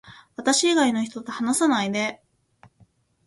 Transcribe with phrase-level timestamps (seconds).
[0.35, 2.23] 私以外の人と話さないで